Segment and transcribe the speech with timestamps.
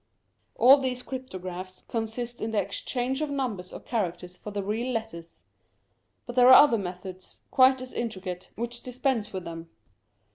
[0.55, 5.43] All these cryptographs consist in the exchange of numbers or characters for the real letters;
[6.25, 9.69] but there are other methods quite as intricate, which dispense with them.